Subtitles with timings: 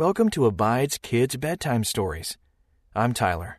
[0.00, 2.38] Welcome to Abide's Kids Bedtime Stories.
[2.94, 3.58] I'm Tyler.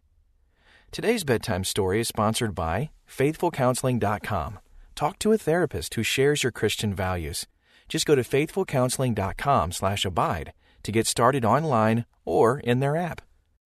[0.89, 4.57] Today's bedtime story is sponsored by FaithfulCounseling.com.
[4.95, 7.45] Talk to a therapist who shares your Christian values.
[7.87, 13.21] Just go to FaithfulCounseling.com slash abide to get started online or in their app.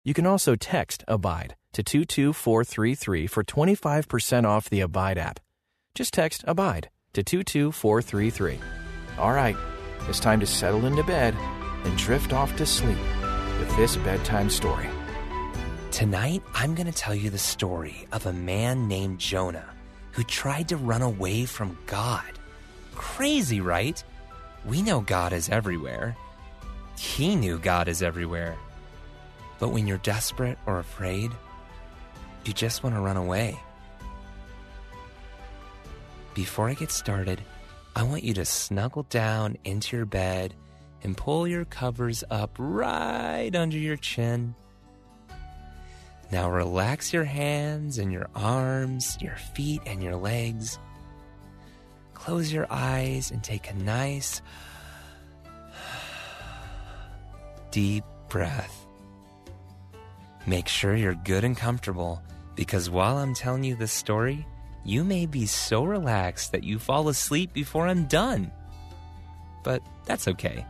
[0.04, 5.40] You can also text ABIDE to 22433 for 25% off the Abide app.
[5.94, 8.60] Just text ABIDE to 22433.
[9.20, 9.56] All right,
[10.10, 11.36] it's time to settle into bed
[11.86, 12.98] and drift off to sleep
[13.60, 14.90] with this bedtime story.
[15.92, 19.70] Tonight, I'm going to tell you the story of a man named Jonah
[20.12, 22.40] who tried to run away from God.
[22.96, 24.04] Crazy, right?
[24.66, 26.18] We know God is everywhere.
[26.98, 28.58] He knew God is everywhere.
[29.60, 31.32] But when you're desperate or afraid,
[32.46, 33.60] you just want to run away.
[36.34, 37.42] Before I get started,
[37.96, 40.54] I want you to snuggle down into your bed
[41.06, 44.56] and pull your covers up right under your chin.
[46.32, 50.80] Now relax your hands and your arms, your feet and your legs.
[52.16, 54.42] Close your eyes and take a nice,
[57.70, 58.88] deep breath.
[60.48, 62.20] Make sure you're good and comfortable
[62.56, 64.48] because while I'm telling you this story,
[64.84, 68.52] you may be so relaxed that you fall asleep before I'm done.
[69.64, 70.66] But that's okay.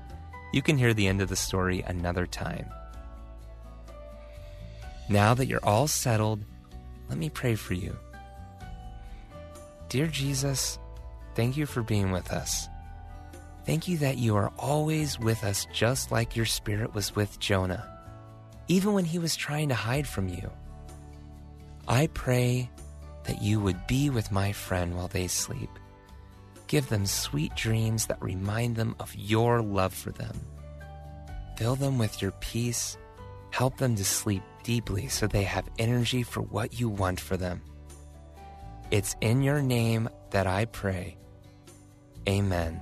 [0.51, 2.69] You can hear the end of the story another time.
[5.09, 6.43] Now that you're all settled,
[7.09, 7.95] let me pray for you.
[9.89, 10.79] Dear Jesus,
[11.35, 12.67] thank you for being with us.
[13.65, 17.87] Thank you that you are always with us, just like your spirit was with Jonah,
[18.67, 20.51] even when he was trying to hide from you.
[21.87, 22.69] I pray
[23.25, 25.69] that you would be with my friend while they sleep
[26.67, 30.39] Give them sweet dreams that remind them of your love for them.
[31.57, 32.97] Fill them with your peace.
[33.51, 37.61] Help them to sleep deeply so they have energy for what you want for them.
[38.91, 41.17] It's in your name that I pray.
[42.27, 42.81] Amen.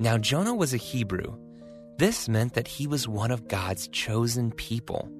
[0.00, 1.36] Now, Jonah was a Hebrew.
[1.96, 5.10] This meant that he was one of God's chosen people.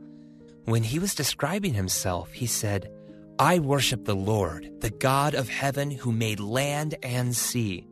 [0.68, 2.90] When he was describing himself, he said,
[3.38, 7.88] I worship the Lord, the God of heaven who made land and sea.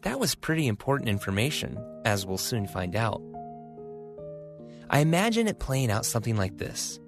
[0.00, 3.22] That was pretty important information, as we'll soon find out.
[4.90, 6.98] I imagine it playing out something like this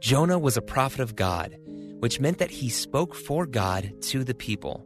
[0.00, 1.56] Jonah was a prophet of God,
[2.00, 4.84] which meant that he spoke for God to the people.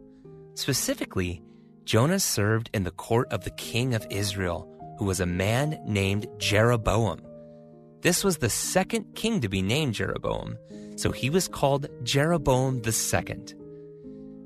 [0.53, 1.41] Specifically,
[1.87, 6.27] Jonah served in the court of the king of Israel, who was a man named
[6.37, 7.26] Jeroboam.
[8.06, 10.56] This was the second king to be named Jeroboam,
[10.94, 13.37] so he was called Jeroboam II.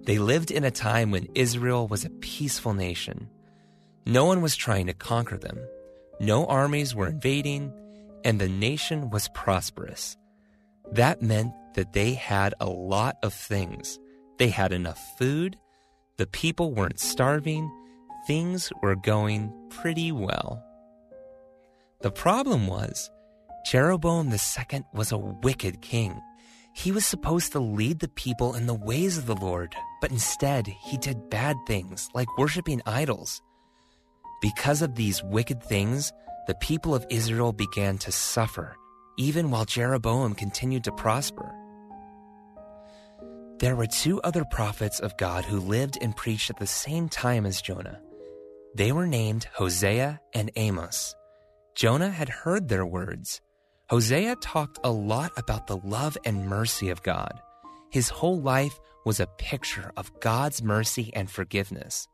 [0.04, 3.28] They lived in a time when Israel was a peaceful nation.
[4.06, 5.58] No one was trying to conquer them,
[6.20, 7.70] no armies were invading,
[8.24, 10.16] and the nation was prosperous.
[10.92, 13.98] That meant that they had a lot of things.
[14.38, 15.58] They had enough food,
[16.16, 17.70] the people weren't starving,
[18.26, 20.64] things were going pretty well.
[22.00, 23.10] The problem was,
[23.64, 26.20] Jeroboam II was a wicked king.
[26.72, 30.66] He was supposed to lead the people in the ways of the Lord, but instead
[30.66, 33.42] he did bad things like worshiping idols.
[34.40, 36.12] Because of these wicked things,
[36.46, 38.76] the people of Israel began to suffer,
[39.18, 41.54] even while Jeroboam continued to prosper.
[43.58, 47.44] There were two other prophets of God who lived and preached at the same time
[47.44, 48.00] as Jonah.
[48.74, 51.14] They were named Hosea and Amos.
[51.76, 53.42] Jonah had heard their words
[53.90, 57.40] Hosea talked a lot about the love and mercy of God.
[57.90, 62.06] His whole life was a picture of God's mercy and forgiveness.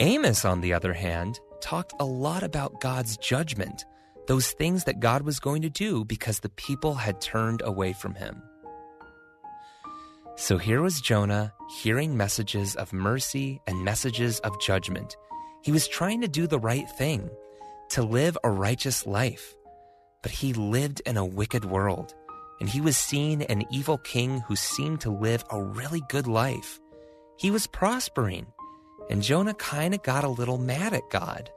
[0.00, 3.84] Amos, on the other hand, talked a lot about God's judgment,
[4.26, 8.16] those things that God was going to do because the people had turned away from
[8.16, 8.42] him.
[10.34, 15.16] So here was Jonah hearing messages of mercy and messages of judgment.
[15.62, 17.30] He was trying to do the right thing,
[17.90, 19.54] to live a righteous life.
[20.22, 22.14] But he lived in a wicked world,
[22.60, 26.80] and he was seeing an evil king who seemed to live a really good life.
[27.36, 28.46] He was prospering,
[29.10, 31.50] and Jonah kind of got a little mad at God.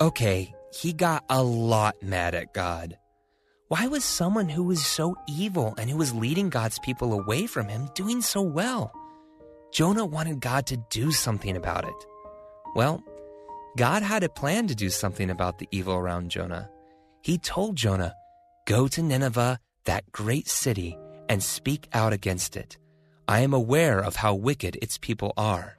[0.00, 2.98] Okay, he got a lot mad at God.
[3.68, 7.68] Why was someone who was so evil and who was leading God's people away from
[7.68, 8.92] him doing so well?
[9.72, 12.06] Jonah wanted God to do something about it.
[12.74, 13.02] Well,
[13.76, 16.68] God had a plan to do something about the evil around Jonah
[17.22, 18.14] he told Jonah,
[18.66, 20.96] Go to Nineveh, that great city,
[21.28, 22.78] and speak out against it.
[23.28, 25.76] I am aware of how wicked its people are.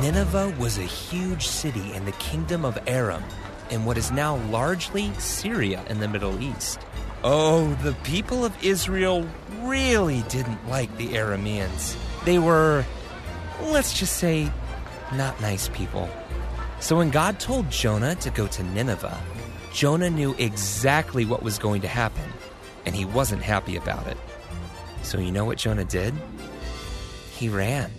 [0.00, 3.22] Nineveh was a huge city in the kingdom of Aram,
[3.70, 6.80] in what is now largely Syria in the Middle East.
[7.22, 9.28] Oh, the people of Israel
[9.60, 11.96] really didn't like the Arameans.
[12.24, 12.84] They were,
[13.60, 14.50] let's just say,
[15.12, 16.08] not nice people.
[16.80, 19.20] So when God told Jonah to go to Nineveh,
[19.72, 22.24] Jonah knew exactly what was going to happen,
[22.86, 24.16] and he wasn't happy about it.
[25.02, 26.14] So you know what Jonah did?
[27.32, 27.90] He ran.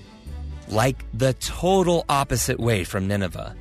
[0.67, 3.55] Like the total opposite way from Nineveh.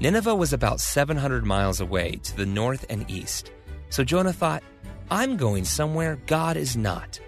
[0.00, 3.52] Nineveh was about 700 miles away to the north and east.
[3.90, 4.62] So Jonah thought,
[5.10, 7.20] I'm going somewhere God is not.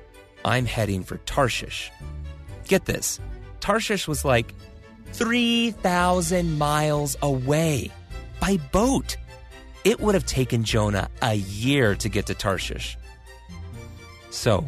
[0.44, 1.90] I'm heading for Tarshish.
[2.66, 3.20] Get this
[3.60, 4.54] Tarshish was like
[5.14, 7.90] 3,000 miles away
[8.40, 9.16] by boat.
[9.84, 12.98] It would have taken Jonah a year to get to Tarshish.
[14.30, 14.64] So,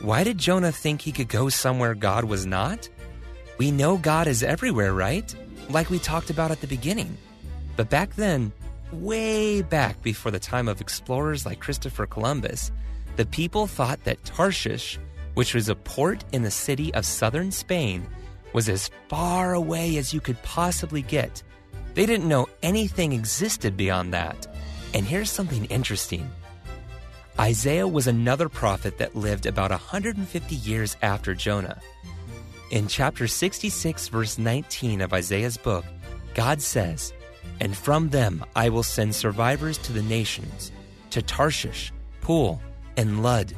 [0.00, 2.88] why did Jonah think he could go somewhere God was not?
[3.56, 5.32] We know God is everywhere, right?
[5.70, 7.16] Like we talked about at the beginning.
[7.76, 8.52] But back then,
[8.90, 12.72] way back before the time of explorers like Christopher Columbus,
[13.14, 14.98] the people thought that Tarshish,
[15.34, 18.04] which was a port in the city of southern Spain,
[18.54, 21.42] was as far away as you could possibly get.
[21.92, 24.46] They didn't know anything existed beyond that.
[24.94, 26.30] And here's something interesting
[27.38, 31.80] Isaiah was another prophet that lived about 150 years after Jonah.
[32.70, 35.84] In chapter 66, verse 19 of Isaiah's book,
[36.34, 37.12] God says,
[37.60, 40.70] And from them I will send survivors to the nations,
[41.10, 42.60] to Tarshish, Pul,
[42.96, 43.52] and Lud,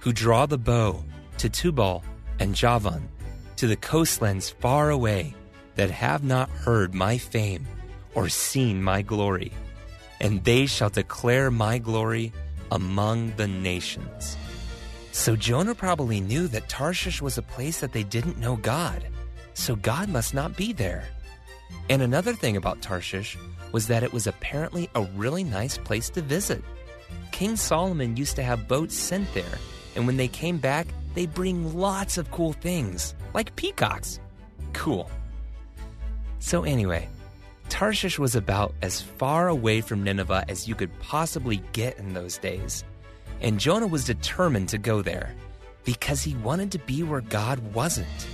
[0.00, 1.04] who draw the bow,
[1.38, 2.04] to Tubal
[2.38, 3.08] and Javan
[3.56, 5.34] to the coastlands far away
[5.74, 7.66] that have not heard my fame
[8.14, 9.52] or seen my glory,
[10.20, 12.32] and they shall declare my glory
[12.70, 14.36] among the nations.
[15.12, 19.06] So Jonah probably knew that Tarshish was a place that they didn't know God,
[19.54, 21.08] so God must not be there.
[21.88, 23.38] And another thing about Tarshish
[23.72, 26.62] was that it was apparently a really nice place to visit.
[27.32, 29.58] King Solomon used to have boats sent there,
[29.94, 30.86] and when they came back,
[31.16, 34.20] they bring lots of cool things like peacocks.
[34.74, 35.10] Cool.
[36.40, 37.08] So, anyway,
[37.70, 42.36] Tarshish was about as far away from Nineveh as you could possibly get in those
[42.36, 42.84] days.
[43.40, 45.34] And Jonah was determined to go there
[45.84, 48.28] because he wanted to be where God wasn't.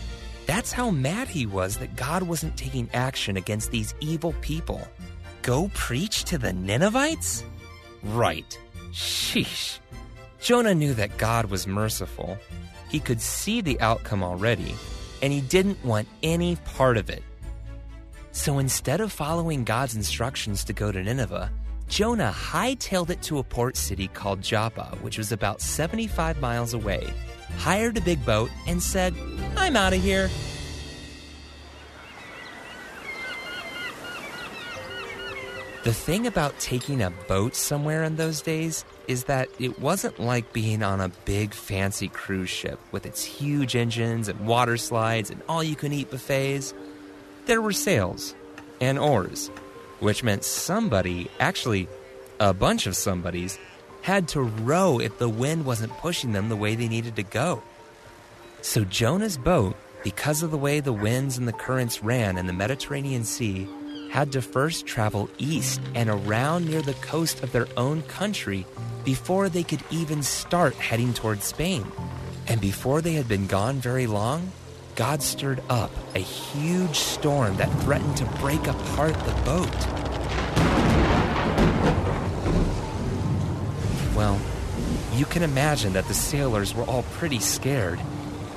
[0.46, 4.80] That's how mad he was that God wasn't taking action against these evil people.
[5.42, 7.44] Go preach to the Ninevites?
[8.02, 8.58] Right.
[8.90, 9.78] Sheesh.
[10.40, 12.36] Jonah knew that God was merciful.
[12.92, 14.74] He could see the outcome already,
[15.22, 17.22] and he didn't want any part of it.
[18.32, 21.50] So instead of following God's instructions to go to Nineveh,
[21.88, 27.12] Jonah hightailed it to a port city called Joppa, which was about 75 miles away,
[27.56, 29.14] hired a big boat, and said,
[29.56, 30.28] I'm out of here.
[35.84, 40.52] The thing about taking a boat somewhere in those days is that it wasn't like
[40.52, 45.42] being on a big fancy cruise ship with its huge engines and water slides and
[45.48, 46.72] all you can eat buffets.
[47.46, 48.36] There were sails
[48.80, 49.48] and oars,
[49.98, 51.88] which meant somebody, actually,
[52.38, 53.58] a bunch of somebodies,
[54.02, 57.60] had to row if the wind wasn't pushing them the way they needed to go.
[58.60, 62.52] So Jonah's boat, because of the way the winds and the currents ran in the
[62.52, 63.68] Mediterranean Sea,
[64.12, 68.66] had to first travel east and around near the coast of their own country
[69.04, 71.82] before they could even start heading toward Spain.
[72.46, 74.52] And before they had been gone very long,
[74.96, 79.86] God stirred up a huge storm that threatened to break apart the boat.
[84.14, 84.38] Well,
[85.14, 87.98] you can imagine that the sailors were all pretty scared.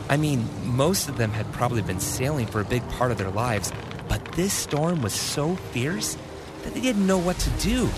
[0.10, 3.32] I mean, most of them had probably been sailing for a big part of their
[3.32, 3.72] lives,
[4.08, 6.18] but this storm was so fierce
[6.64, 7.90] that they didn't know what to do.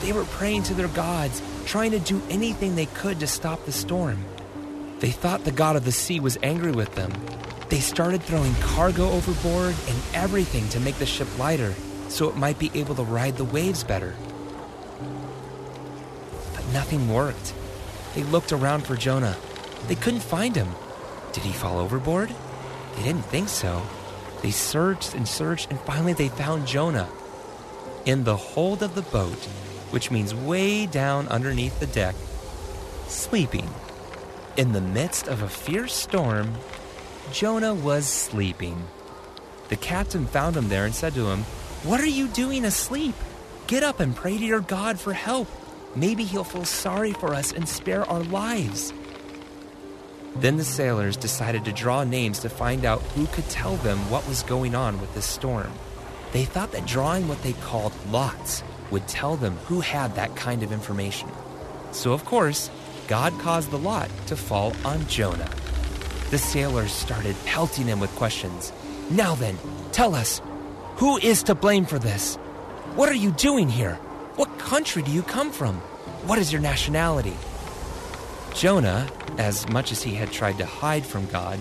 [0.00, 3.72] They were praying to their gods, trying to do anything they could to stop the
[3.72, 4.24] storm.
[5.00, 7.12] They thought the god of the sea was angry with them.
[7.68, 11.74] They started throwing cargo overboard and everything to make the ship lighter
[12.08, 14.14] so it might be able to ride the waves better.
[16.54, 17.54] But nothing worked.
[18.14, 19.36] They looked around for Jonah.
[19.88, 20.68] They couldn't find him.
[21.32, 22.34] Did he fall overboard?
[22.94, 23.82] They didn't think so.
[24.42, 27.08] They searched and searched, and finally they found Jonah
[28.04, 29.44] in the hold of the boat,
[29.90, 32.14] which means way down underneath the deck,
[33.08, 33.68] sleeping.
[34.56, 36.54] In the midst of a fierce storm,
[37.32, 38.86] Jonah was sleeping.
[39.68, 41.40] The captain found him there and said to him,
[41.82, 43.14] What are you doing asleep?
[43.66, 45.48] Get up and pray to your God for help.
[45.96, 48.92] Maybe he'll feel sorry for us and spare our lives.
[50.40, 54.28] Then the sailors decided to draw names to find out who could tell them what
[54.28, 55.72] was going on with this storm.
[56.32, 60.62] They thought that drawing what they called lots would tell them who had that kind
[60.62, 61.30] of information.
[61.92, 62.70] So, of course,
[63.08, 65.48] God caused the lot to fall on Jonah.
[66.30, 68.72] The sailors started pelting him with questions.
[69.10, 69.56] Now then,
[69.92, 70.42] tell us,
[70.96, 72.36] who is to blame for this?
[72.94, 73.94] What are you doing here?
[74.36, 75.76] What country do you come from?
[76.26, 77.36] What is your nationality?
[78.56, 81.60] Jonah, as much as he had tried to hide from God,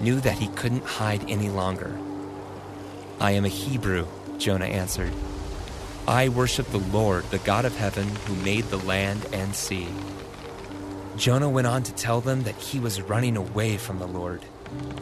[0.00, 1.94] knew that he couldn't hide any longer.
[3.20, 4.06] I am a Hebrew,
[4.38, 5.12] Jonah answered.
[6.08, 9.86] I worship the Lord, the God of heaven, who made the land and sea.
[11.18, 14.42] Jonah went on to tell them that he was running away from the Lord.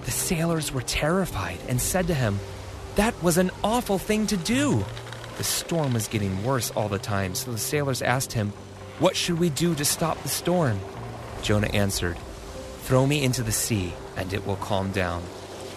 [0.04, 2.40] The sailors were terrified and said to him,
[2.96, 4.84] That was an awful thing to do.
[5.38, 8.52] The storm was getting worse all the time, so the sailors asked him,
[8.98, 10.80] What should we do to stop the storm?
[11.42, 12.16] Jonah answered,
[12.82, 15.22] Throw me into the sea, and it will calm down.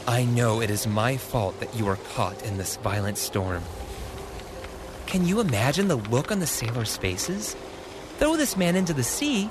[0.08, 3.64] I know it is my fault that you are caught in this violent storm.
[5.06, 7.56] Can you imagine the look on the sailors' faces?
[8.18, 9.50] Throw this man into the sea?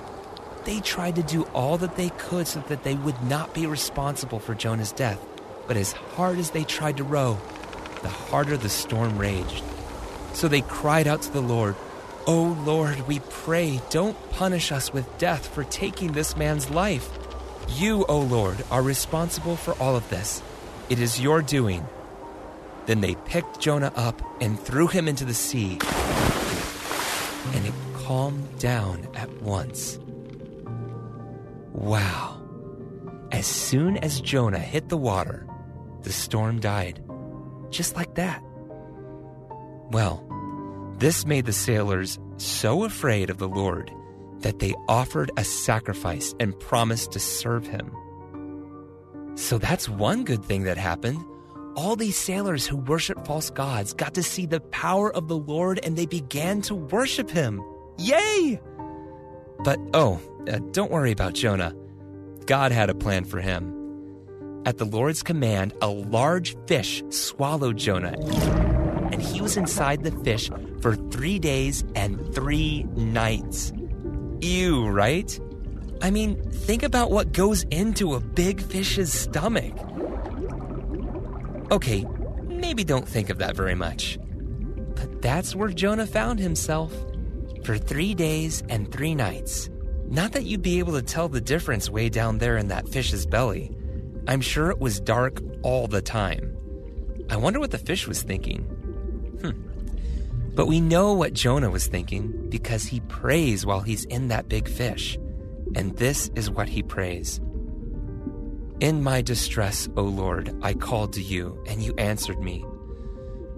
[0.65, 4.39] They tried to do all that they could so that they would not be responsible
[4.39, 5.21] for Jonah's death.
[5.67, 7.39] But as hard as they tried to row,
[8.03, 9.63] the harder the storm raged.
[10.35, 11.77] So they cried out to the Lord,
[12.25, 17.11] O oh Lord, we pray, don't punish us with death for taking this man's life.
[17.71, 20.41] You, O oh Lord, are responsible for all of this.
[20.89, 21.85] It is your doing.
[22.87, 25.81] Then they picked Jonah up and threw him into the sea,
[27.55, 29.99] and it calmed down at once.
[31.73, 32.41] Wow.
[33.33, 35.45] As soon as Jonah hit the water,
[36.03, 37.03] the storm died.
[37.71, 38.45] Just like that.
[39.91, 40.25] Well,
[41.03, 43.93] this made the sailors so afraid of the Lord
[44.39, 47.91] that they offered a sacrifice and promised to serve him.
[49.35, 51.19] So that's one good thing that happened.
[51.75, 55.81] All these sailors who worship false gods got to see the power of the Lord
[55.83, 57.61] and they began to worship him.
[57.99, 58.61] Yay!
[59.65, 61.75] But oh, uh, don't worry about Jonah.
[62.47, 63.75] God had a plan for him.
[64.67, 68.15] At the Lord's command, a large fish swallowed Jonah,
[69.13, 70.51] and he was inside the fish
[70.81, 73.73] for three days and three nights.
[74.41, 75.39] Ew, right?
[76.01, 79.73] I mean, think about what goes into a big fish's stomach.
[81.71, 82.05] Okay,
[82.49, 84.19] maybe don't think of that very much.
[84.97, 86.93] But that's where Jonah found himself
[87.65, 89.71] for three days and three nights.
[90.07, 93.27] Not that you'd be able to tell the difference way down there in that fish's
[93.27, 93.71] belly.
[94.27, 96.57] I'm sure it was dark all the time.
[97.31, 98.72] I wonder what the fish was thinking.
[99.43, 99.73] Hmm.
[100.55, 104.69] But we know what Jonah was thinking because he prays while he's in that big
[104.69, 105.19] fish.
[105.75, 107.41] And this is what he prays
[108.81, 112.65] In my distress, O Lord, I called to you, and you answered me.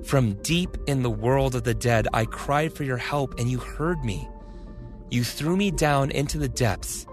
[0.04, 3.58] From deep in the world of the dead, I cried for your help, and you
[3.58, 4.28] heard me.
[5.10, 7.06] You threw me down into the depths,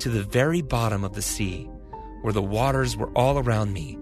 [0.00, 1.68] to the very bottom of the sea,
[2.22, 3.98] where the waters were all around me,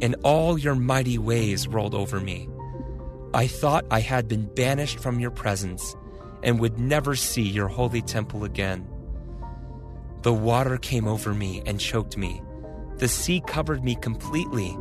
[0.00, 2.48] and all your mighty waves rolled over me.
[3.34, 5.96] I thought I had been banished from your presence
[6.42, 8.86] and would never see your holy temple again.
[10.20, 12.42] The water came over me and choked me.
[12.98, 14.76] The sea covered me completely.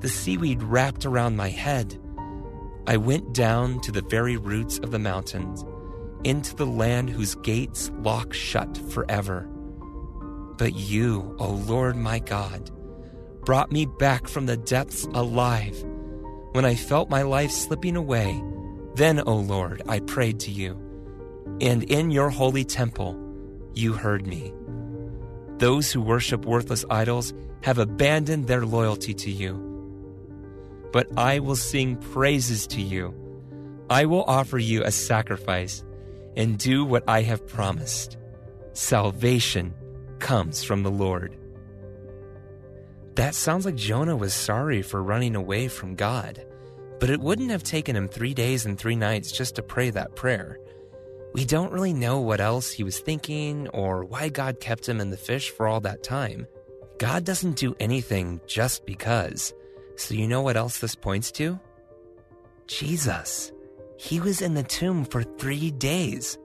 [0.00, 1.98] The seaweed wrapped around my head.
[2.86, 5.64] I went down to the very roots of the mountains,
[6.24, 9.48] into the land whose gates lock shut forever.
[10.58, 12.70] But you, O Lord my God,
[13.46, 15.82] brought me back from the depths alive
[16.54, 18.40] when I felt my life slipping away,
[18.94, 20.78] then, O Lord, I prayed to you.
[21.60, 23.18] And in your holy temple,
[23.74, 24.52] you heard me.
[25.58, 27.34] Those who worship worthless idols
[27.64, 29.58] have abandoned their loyalty to you.
[30.92, 33.12] But I will sing praises to you.
[33.90, 35.82] I will offer you a sacrifice
[36.36, 38.16] and do what I have promised.
[38.74, 39.74] Salvation
[40.20, 41.36] comes from the Lord.
[43.14, 46.44] That sounds like Jonah was sorry for running away from God,
[46.98, 50.16] but it wouldn't have taken him three days and three nights just to pray that
[50.16, 50.58] prayer.
[51.32, 55.10] We don't really know what else he was thinking or why God kept him in
[55.10, 56.48] the fish for all that time.
[56.98, 59.54] God doesn't do anything just because.
[59.96, 61.58] So, you know what else this points to?
[62.66, 63.52] Jesus.
[63.96, 66.36] He was in the tomb for three days.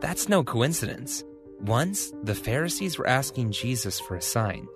[0.00, 1.22] That's no coincidence.
[1.60, 4.66] Once, the Pharisees were asking Jesus for a sign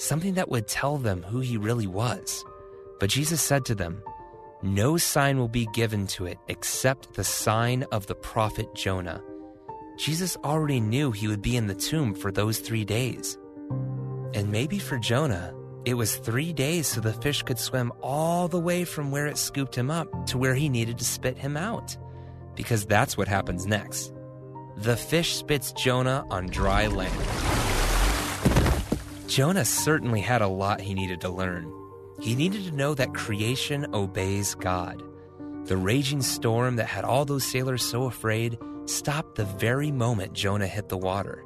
[0.00, 2.44] something that would tell them who he really was.
[2.98, 4.02] But Jesus said to them,
[4.62, 9.22] No sign will be given to it except the sign of the prophet Jonah.
[9.98, 13.38] Jesus already knew he would be in the tomb for those three days.
[14.32, 15.54] And maybe for Jonah,
[15.84, 19.36] it was three days so the fish could swim all the way from where it
[19.36, 21.96] scooped him up to where he needed to spit him out.
[22.54, 24.12] Because that's what happens next.
[24.76, 27.49] The fish spits Jonah on dry land.
[29.30, 31.72] Jonah certainly had a lot he needed to learn.
[32.20, 35.00] He needed to know that creation obeys God.
[35.66, 40.66] The raging storm that had all those sailors so afraid stopped the very moment Jonah
[40.66, 41.44] hit the water.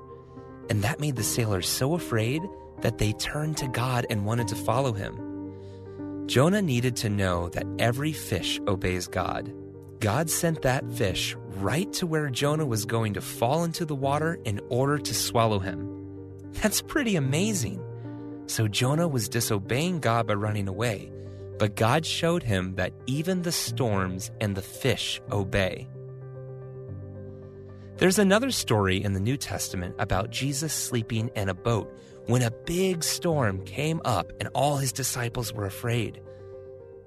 [0.71, 2.41] And that made the sailors so afraid
[2.81, 6.25] that they turned to God and wanted to follow him.
[6.25, 9.53] Jonah needed to know that every fish obeys God.
[10.01, 14.41] God sent that fish right to where Jonah was going to fall into the water
[14.47, 15.95] in order to swallow him.
[16.63, 17.83] That's pretty amazing.
[18.47, 21.11] So Jonah was disobeying God by running away,
[21.59, 25.89] but God showed him that even the storms and the fish obey.
[27.97, 31.97] There's another story in the New Testament about Jesus sleeping in a boat
[32.27, 36.21] when a big storm came up and all his disciples were afraid.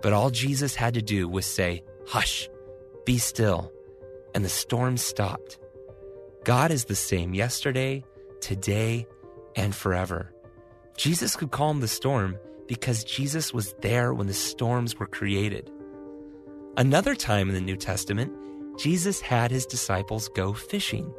[0.02, 2.50] But all Jesus had to do was say, Hush,
[3.06, 3.72] be still,
[4.34, 5.60] and the storm stopped.
[6.46, 8.06] God is the same yesterday,
[8.40, 9.08] today,
[9.58, 10.32] and forever.
[10.96, 12.38] Jesus could calm the storm
[12.68, 15.70] because Jesus was there when the storms were created.
[16.78, 18.32] Another time in the New Testament,
[18.78, 21.12] Jesus had his disciples go fishing.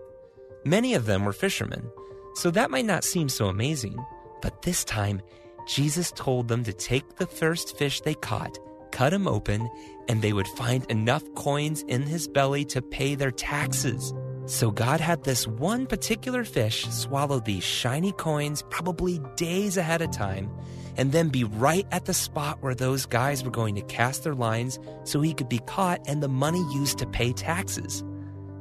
[0.65, 1.91] Many of them were fishermen,
[2.35, 3.99] so that might not seem so amazing.
[4.41, 5.21] But this time,
[5.67, 8.59] Jesus told them to take the first fish they caught,
[8.93, 9.69] cut him open,
[10.09, 14.15] and they would find enough coins in his belly to pay their taxes.
[14.49, 20.11] So God had this one particular fish swallow these shiny coins probably days ahead of
[20.11, 20.51] time
[20.97, 24.35] and then be right at the spot where those guys were going to cast their
[24.35, 28.03] lines so he could be caught and the money used to pay taxes.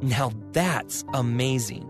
[0.01, 1.89] Now that's amazing.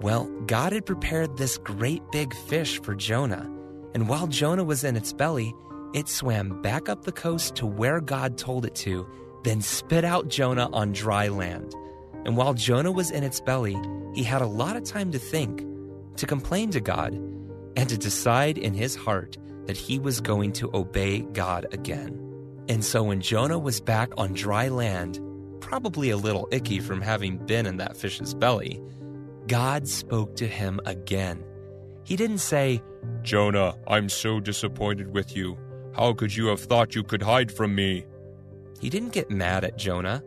[0.00, 3.50] Well, God had prepared this great big fish for Jonah,
[3.92, 5.52] and while Jonah was in its belly,
[5.94, 9.04] it swam back up the coast to where God told it to,
[9.42, 11.74] then spit out Jonah on dry land.
[12.26, 13.76] And while Jonah was in its belly,
[14.12, 15.64] he had a lot of time to think,
[16.16, 17.14] to complain to God,
[17.76, 22.20] and to decide in his heart that he was going to obey God again.
[22.68, 25.20] And so when Jonah was back on dry land,
[25.60, 28.82] probably a little icky from having been in that fish's belly,
[29.46, 31.44] God spoke to him again.
[32.02, 32.82] He didn't say,
[33.22, 35.56] Jonah, I'm so disappointed with you.
[35.94, 38.04] How could you have thought you could hide from me?
[38.80, 40.24] He didn't get mad at Jonah.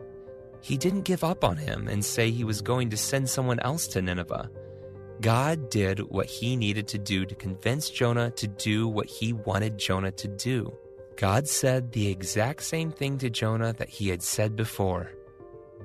[0.62, 3.86] He didn't give up on him and say he was going to send someone else
[3.88, 4.50] to Nineveh.
[5.20, 9.78] God did what he needed to do to convince Jonah to do what he wanted
[9.78, 10.72] Jonah to do.
[11.16, 15.12] God said the exact same thing to Jonah that he had said before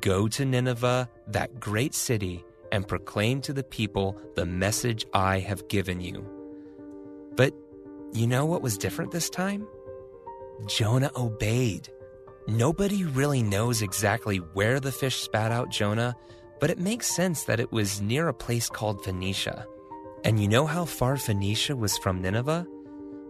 [0.01, 5.67] Go to Nineveh, that great city, and proclaim to the people the message I have
[5.67, 6.25] given you.
[7.35, 7.53] But
[8.13, 9.67] you know what was different this time?
[10.67, 11.89] Jonah obeyed.
[12.47, 16.15] Nobody really knows exactly where the fish spat out Jonah,
[16.59, 19.65] but it makes sense that it was near a place called Phoenicia.
[20.23, 22.67] And you know how far Phoenicia was from Nineveh?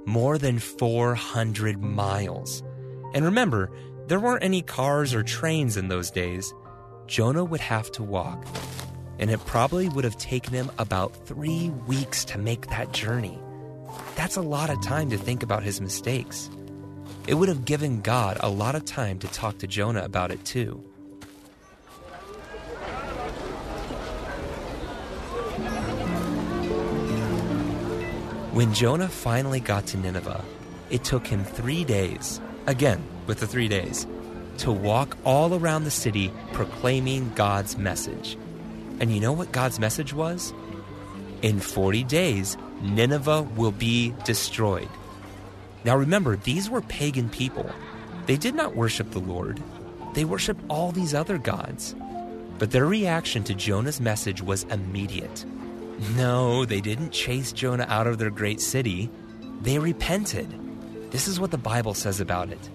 [0.06, 2.62] More than 400 miles.
[3.14, 3.72] And remember,
[4.08, 6.54] there weren't any cars or trains in those days.
[7.08, 8.46] Jonah would have to walk.
[9.18, 13.40] And it probably would have taken him about three weeks to make that journey.
[14.18, 16.50] That's a lot of time to think about his mistakes.
[17.28, 20.46] It would have given God a lot of time to talk to Jonah about it
[20.46, 20.84] too.
[28.52, 30.46] When Jonah finally got to Nineveh,
[30.90, 34.06] it took him three days, again with the three days,
[34.60, 38.38] to walk all around the city proclaiming God's message.
[39.00, 40.54] And you know what God's message was?
[41.42, 44.90] In 40 days, Nineveh will be destroyed.
[45.86, 47.70] Now remember, these were pagan people.
[48.26, 49.62] They did not worship the Lord,
[50.16, 51.96] they worshiped all these other gods.
[52.58, 55.46] But their reaction to Jonah's message was immediate.
[56.16, 59.10] No, they didn't chase Jonah out of their great city.
[59.62, 60.48] They repented.
[61.12, 62.70] This is what the Bible says about it.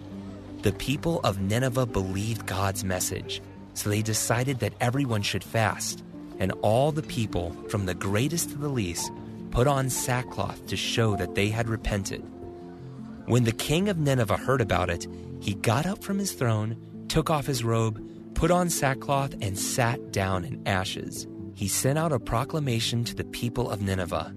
[0.62, 3.40] The people of Nineveh believed God's message,
[3.72, 6.04] so they decided that everyone should fast,
[6.38, 9.10] and all the people, from the greatest to the least,
[9.50, 12.22] put on sackcloth to show that they had repented.
[13.30, 15.06] When the king of Nineveh heard about it,
[15.40, 16.76] he got up from his throne,
[17.08, 17.98] took off his robe,
[18.34, 21.26] put on sackcloth, and sat down in ashes
[21.60, 24.34] he sent out a proclamation to the people of Nineveh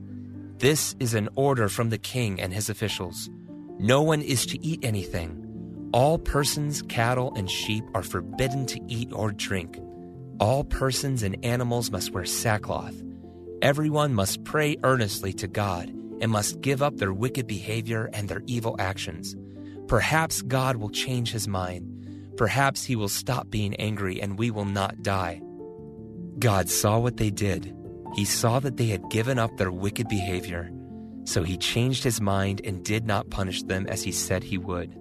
[0.57, 3.29] This is an order from the king and his officials.
[3.79, 5.39] No one is to eat anything.
[5.93, 9.79] All persons, cattle, and sheep are forbidden to eat or drink.
[10.39, 13.01] all persons and animals must wear sackcloth.
[13.61, 15.89] Everyone must pray earnestly to God
[16.23, 19.35] and must give up their wicked behavior and their evil actions.
[19.87, 22.33] Perhaps God will change his mind.
[22.37, 25.41] Perhaps he will stop being angry and we will not die.
[26.39, 27.75] God saw what they did.
[28.15, 30.71] He saw that they had given up their wicked behavior.
[31.25, 34.95] So he changed his mind and did not punish them as he said he would.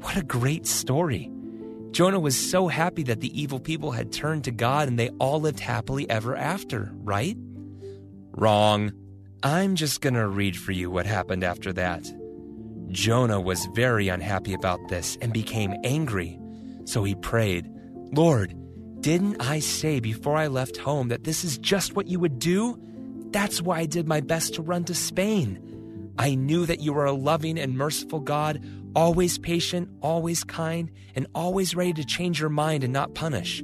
[0.00, 1.30] What a great story!
[1.90, 5.40] Jonah was so happy that the evil people had turned to God and they all
[5.40, 7.36] lived happily ever after, right?
[8.30, 8.92] Wrong.
[9.42, 12.04] I'm just going to read for you what happened after that.
[12.88, 16.38] Jonah was very unhappy about this and became angry.
[16.84, 17.70] So he prayed,
[18.12, 18.54] Lord,
[19.00, 22.78] didn't I say before I left home that this is just what you would do?
[23.30, 26.12] That's why I did my best to run to Spain.
[26.18, 28.62] I knew that you are a loving and merciful God,
[28.94, 33.62] always patient, always kind, and always ready to change your mind and not punish.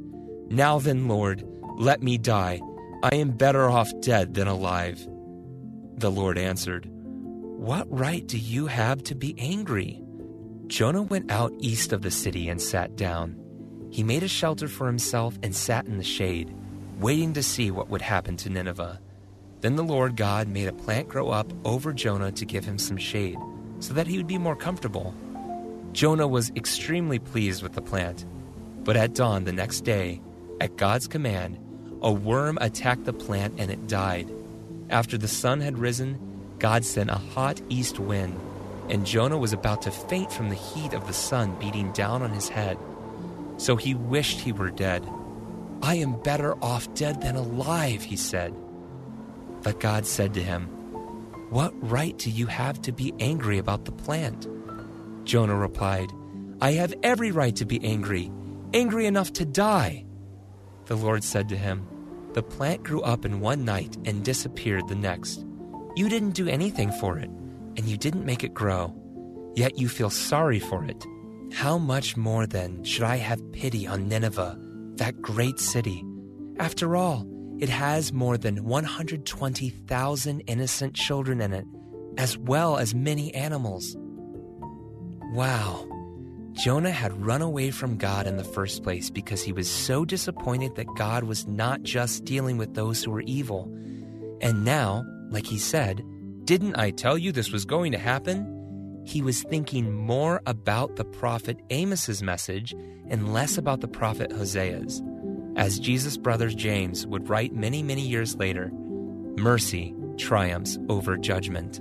[0.49, 1.45] Now then, Lord,
[1.77, 2.63] let me die.
[3.03, 5.07] I am better off dead than alive.
[5.97, 10.03] The Lord answered, What right do you have to be angry?
[10.67, 13.35] Jonah went out east of the city and sat down.
[13.91, 16.55] He made a shelter for himself and sat in the shade,
[17.01, 19.01] waiting to see what would happen to Nineveh.
[19.61, 22.99] Then the Lord God made a plant grow up over Jonah to give him some
[22.99, 23.39] shade,
[23.81, 25.15] so that he would be more comfortable.
[25.93, 28.27] Jonah was extremely pleased with the plant.
[28.85, 30.21] But at dawn the next day,
[30.61, 31.59] at God's command,
[32.03, 34.31] a worm attacked the plant and it died.
[34.89, 36.19] After the sun had risen,
[36.59, 38.39] God sent a hot east wind,
[38.89, 42.31] and Jonah was about to faint from the heat of the sun beating down on
[42.31, 42.79] his head.
[43.57, 45.07] So he wished he were dead.
[45.83, 48.55] I am better off dead than alive, he said.
[49.63, 50.67] But God said to him,
[51.51, 54.47] What right do you have to be angry about the plant?
[55.25, 56.11] Jonah replied,
[56.61, 58.31] I have every right to be angry,
[58.73, 60.05] angry enough to die.
[60.87, 61.87] The Lord said to him,
[62.37, 65.47] The plant grew up in one night and disappeared the next.
[65.97, 68.95] You didn't do anything for it, and you didn't make it grow,
[69.57, 71.03] yet you feel sorry for it.
[71.55, 74.59] How much more then should I have pity on Nineveh,
[74.97, 76.05] that great city?
[76.59, 77.27] After all,
[77.59, 81.65] it has more than 120,000 innocent children in it,
[82.19, 83.97] as well as many animals.
[85.33, 85.89] Wow.
[86.57, 90.75] Jonah had run away from God in the first place because he was so disappointed
[90.77, 93.71] that God was not just dealing with those who were evil.
[94.41, 96.03] And now, like he said,
[96.45, 98.57] didn't I tell you this was going to happen?
[99.07, 102.75] he was thinking more about the prophet Amos's message
[103.09, 105.01] and less about the prophet Hosea's.
[105.55, 108.73] As Jesus' brother James would write many, many years later,
[109.39, 111.81] mercy triumphs over judgment.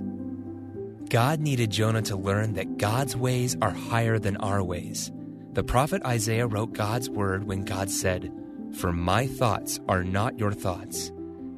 [1.08, 5.12] God needed Jonah to learn that God's ways are higher than our ways.
[5.52, 8.32] The prophet Isaiah wrote God's word when God said,
[8.74, 11.12] For my thoughts are not your thoughts,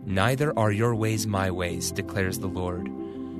[0.04, 2.88] neither are your ways my ways, declares the Lord.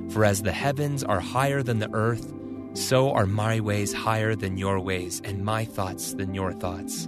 [0.09, 2.33] For as the heavens are higher than the earth,
[2.73, 7.07] so are my ways higher than your ways, and my thoughts than your thoughts.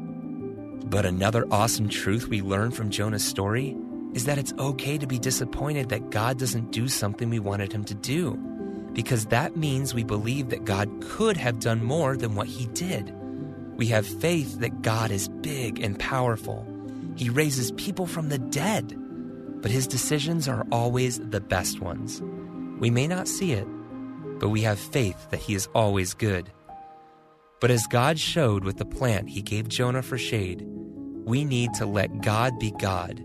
[0.86, 3.76] But another awesome truth we learn from Jonah's story
[4.14, 7.84] is that it's okay to be disappointed that God doesn't do something we wanted him
[7.86, 8.38] to do,
[8.94, 13.14] because that means we believe that God could have done more than what he did.
[13.78, 16.68] We have faith that God is big and powerful.
[17.16, 18.96] He raises people from the dead,
[19.62, 22.22] but his decisions are always the best ones.
[22.80, 23.68] We may not see it,
[24.42, 26.52] but we have faith that He is always good.
[27.60, 30.66] But as God showed with the plant He gave Jonah for shade,
[31.24, 33.24] we need to let God be God.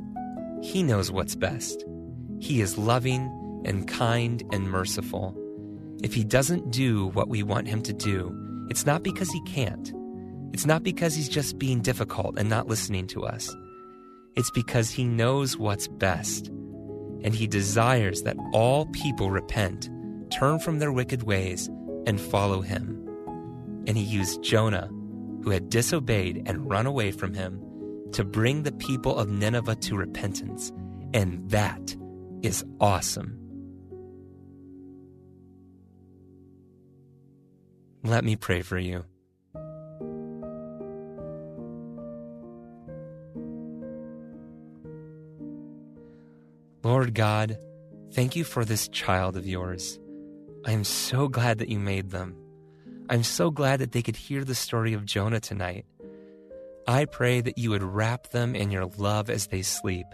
[0.63, 1.87] He knows what's best.
[2.39, 5.35] He is loving and kind and merciful.
[6.03, 8.35] If He doesn't do what we want Him to do,
[8.71, 9.93] it's not because He can't.
[10.53, 13.55] It's not because He's just being difficult and not listening to us.
[14.35, 16.51] It's because He knows what's best
[17.27, 19.91] and he desires that all people repent,
[20.31, 21.69] turn from their wicked ways,
[22.07, 23.03] and follow him.
[23.87, 24.89] And he used Jonah,
[25.43, 27.61] who had disobeyed and run away from him,
[28.13, 30.73] to bring the people of Nineveh to repentance.
[31.15, 31.97] And that
[32.43, 33.37] is awesome.
[38.07, 39.05] Let me pray for you.
[46.85, 47.59] Lord God,
[48.13, 49.99] thank you for this child of yours.
[50.65, 52.37] I am so glad that you made them.
[53.11, 55.85] I'm so glad that they could hear the story of Jonah tonight.
[56.87, 60.07] I pray that you would wrap them in your love as they sleep.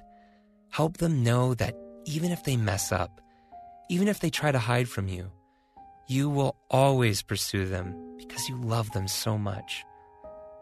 [0.70, 1.76] Help them know that
[2.07, 3.20] even if they mess up,
[3.90, 5.31] even if they try to hide from you,
[6.12, 9.83] you will always pursue them because you love them so much.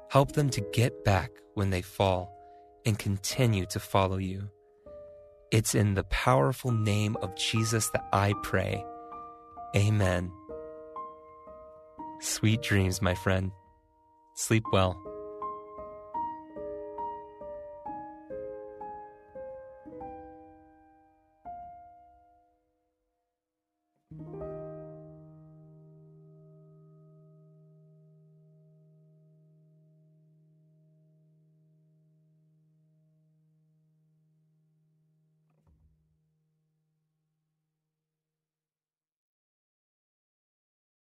[0.09, 2.33] Help them to get back when they fall
[2.87, 4.49] and continue to follow you.
[5.51, 8.85] It's in the powerful name of Jesus that I pray.
[9.75, 10.31] Amen.
[12.21, 13.51] Sweet dreams, my friend.
[14.37, 15.10] Sleep well.